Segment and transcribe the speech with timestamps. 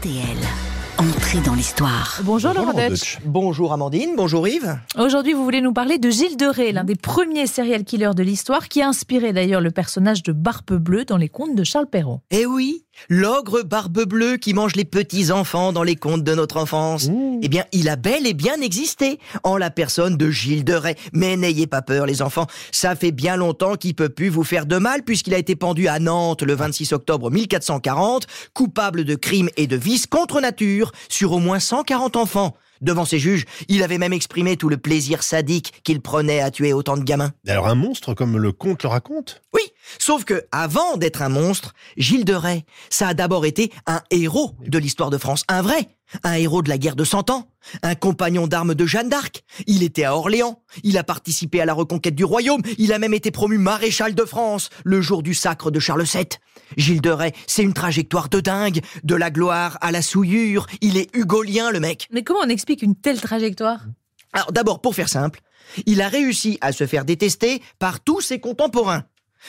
[0.00, 0.69] RTL.
[1.00, 2.20] Entrée dans l'histoire.
[2.24, 3.16] Bonjour, Laurent Laurent Deutsch.
[3.24, 4.78] Bonjour Amandine, bonjour Yves.
[4.98, 8.22] Aujourd'hui, vous voulez nous parler de Gilles de Ré, l'un des premiers serial killers de
[8.22, 11.86] l'histoire, qui a inspiré d'ailleurs le personnage de Barbe Bleue dans les contes de Charles
[11.86, 12.20] Perrault.
[12.30, 16.58] Eh oui, l'ogre barbe bleue qui mange les petits enfants dans les contes de notre
[16.58, 17.08] enfance.
[17.42, 20.96] Eh bien, il a bel et bien existé en la personne de Gilles de Rais.
[21.14, 24.66] Mais n'ayez pas peur les enfants, ça fait bien longtemps qu'il peut plus vous faire
[24.66, 29.48] de mal puisqu'il a été pendu à Nantes le 26 octobre 1440, coupable de crimes
[29.56, 32.56] et de vices contre nature sur au moins 140 enfants.
[32.80, 36.72] Devant ses juges, il avait même exprimé tout le plaisir sadique qu'il prenait à tuer
[36.72, 37.32] autant de gamins.
[37.46, 39.42] Alors un monstre comme le conte le raconte?
[39.52, 39.62] Oui,
[39.98, 44.54] sauf que avant d'être un monstre, Gilles de Rais, ça a d'abord été un héros
[44.66, 45.88] de l'histoire de France, un vrai,
[46.22, 47.48] un héros de la guerre de Cent Ans,
[47.82, 49.44] un compagnon d'armes de Jeanne d'Arc.
[49.66, 53.14] Il était à Orléans, il a participé à la reconquête du royaume, il a même
[53.14, 56.26] été promu maréchal de France le jour du sacre de Charles VII.
[56.76, 60.96] Gilles de Rais, c'est une trajectoire de dingue, de la gloire à la souillure, il
[60.96, 62.08] est hugolien le mec.
[62.12, 63.80] Mais comment on explique une telle trajectoire?
[64.32, 65.40] Alors d'abord, pour faire simple,
[65.86, 69.04] il a réussi à se faire détester par tous ses contemporains.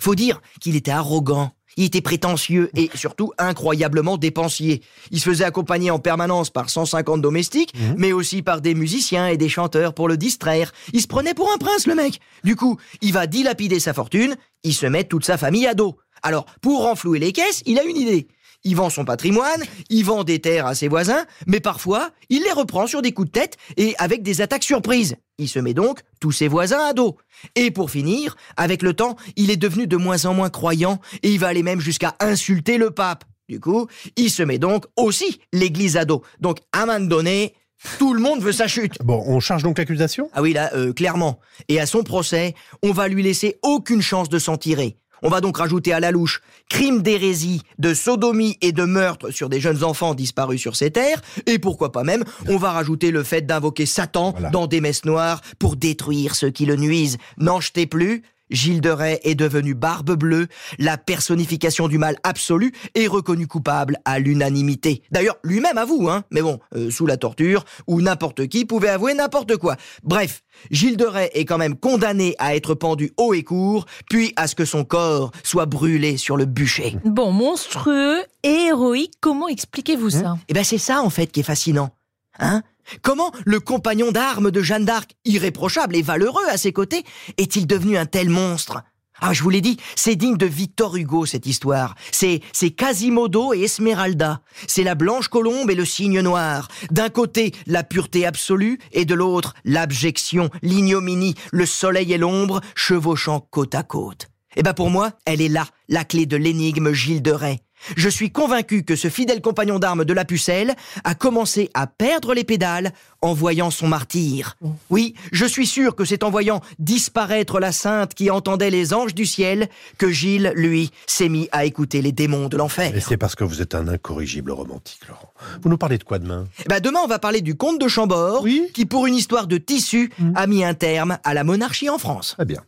[0.00, 4.82] Faut dire qu'il était arrogant, il était prétentieux et surtout incroyablement dépensier.
[5.10, 9.36] Il se faisait accompagner en permanence par 150 domestiques, mais aussi par des musiciens et
[9.36, 10.72] des chanteurs pour le distraire.
[10.92, 12.20] Il se prenait pour un prince, le mec.
[12.44, 15.96] Du coup, il va dilapider sa fortune, il se met toute sa famille à dos.
[16.22, 18.28] Alors, pour renflouer les caisses, il a une idée.
[18.66, 22.50] Il vend son patrimoine, il vend des terres à ses voisins, mais parfois, il les
[22.50, 25.14] reprend sur des coups de tête et avec des attaques surprises.
[25.38, 27.16] Il se met donc tous ses voisins à dos.
[27.54, 31.30] Et pour finir, avec le temps, il est devenu de moins en moins croyant et
[31.30, 33.22] il va aller même jusqu'à insulter le pape.
[33.48, 33.86] Du coup,
[34.16, 36.22] il se met donc aussi l'église à dos.
[36.40, 37.54] Donc, à un moment donné,
[37.98, 38.94] tout le monde veut sa chute.
[39.04, 40.28] Bon, on charge donc l'accusation?
[40.32, 41.38] Ah oui, là, euh, clairement.
[41.68, 44.96] Et à son procès, on va lui laisser aucune chance de s'en tirer.
[45.22, 49.48] On va donc rajouter à la louche crime d'hérésie, de sodomie et de meurtre sur
[49.48, 53.22] des jeunes enfants disparus sur ces terres, et pourquoi pas même, on va rajouter le
[53.22, 54.50] fait d'invoquer Satan Voilà.
[54.50, 57.18] dans des messes noires pour détruire ceux qui le nuisent.
[57.38, 60.46] N'en jetez plus Gilles de Rais est devenu Barbe Bleue,
[60.78, 65.02] la personnification du mal absolu et reconnu coupable à l'unanimité.
[65.10, 69.14] D'ailleurs, lui-même avoue, hein, mais bon, euh, sous la torture, où n'importe qui pouvait avouer
[69.14, 69.76] n'importe quoi.
[70.02, 74.32] Bref, Gilles de Rais est quand même condamné à être pendu haut et court, puis
[74.36, 76.96] à ce que son corps soit brûlé sur le bûcher.
[77.04, 80.36] Bon, monstrueux et héroïque, comment expliquez-vous ça?
[80.48, 81.90] Eh ben c'est ça en fait qui est fascinant.
[82.38, 82.62] Hein?
[83.02, 87.04] Comment le compagnon d'armes de Jeanne d'Arc, irréprochable et valeureux à ses côtés,
[87.38, 88.82] est-il devenu un tel monstre?
[89.20, 91.94] Ah, je vous l'ai dit, c'est digne de Victor Hugo cette histoire.
[92.12, 92.42] C'est
[92.76, 94.42] Quasimodo et Esmeralda.
[94.66, 96.68] C'est la blanche colombe et le cygne noir.
[96.90, 103.40] D'un côté, la pureté absolue et de l'autre, l'abjection, l'ignominie, le soleil et l'ombre chevauchant
[103.40, 104.28] côte à côte.
[104.56, 107.60] Eh ben pour moi, elle est là, la clé de l'énigme Gilles de Rais.
[107.94, 110.74] Je suis convaincu que ce fidèle compagnon d'armes de la pucelle
[111.04, 114.56] a commencé à perdre les pédales en voyant son martyr.
[114.88, 119.14] Oui, je suis sûr que c'est en voyant disparaître la sainte qui entendait les anges
[119.14, 119.68] du ciel
[119.98, 122.96] que Gilles, lui, s'est mis à écouter les démons de l'enfer.
[122.96, 125.32] Et c'est parce que vous êtes un incorrigible romantique, Laurent.
[125.62, 126.46] Vous nous parlez de quoi demain?
[126.70, 128.62] Bah demain, on va parler du comte de Chambord, Oui.
[128.72, 132.32] qui pour une histoire de tissu a mis un terme à la monarchie en France.
[132.36, 132.62] Très bien.